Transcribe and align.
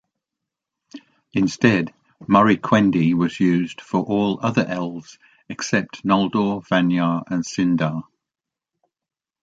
Instead, 1.33 1.93
"Moriquendi" 2.23 3.13
was 3.13 3.39
used 3.39 3.79
for 3.81 3.99
all 4.01 4.39
other 4.41 4.65
elves 4.65 5.19
except 5.47 6.03
Noldor, 6.03 6.65
Vanyar, 6.67 7.21
and 7.27 7.45
Sindar. 7.45 8.01